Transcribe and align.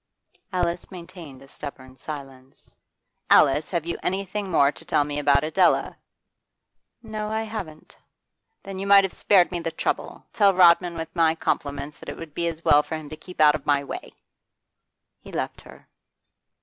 Alice 0.51 0.89
maintained 0.89 1.43
a 1.43 1.47
stubborn 1.47 1.95
silence. 1.95 2.75
'Alice, 3.29 3.69
have 3.69 3.85
you 3.85 3.99
anything 4.01 4.49
more 4.49 4.71
to 4.71 4.83
tell 4.83 5.03
me 5.03 5.19
about 5.19 5.43
Adela?' 5.43 5.95
'No, 7.03 7.29
I 7.29 7.43
haven't.' 7.43 7.95
'Then 8.63 8.79
you 8.79 8.87
might 8.87 9.03
have 9.03 9.13
spared 9.13 9.51
me 9.51 9.59
the 9.59 9.69
trouble. 9.69 10.25
Tell 10.33 10.55
Rodman 10.55 10.97
with 10.97 11.15
my 11.15 11.35
compliments 11.35 11.99
that 11.99 12.09
it 12.09 12.17
would 12.17 12.33
be 12.33 12.47
as 12.47 12.65
well 12.65 12.81
for 12.81 12.95
him 12.95 13.09
to 13.09 13.15
keep 13.15 13.39
out 13.39 13.53
of 13.53 13.67
my 13.67 13.83
way.' 13.83 14.15
He 15.19 15.31
left 15.31 15.61
her. 15.61 15.87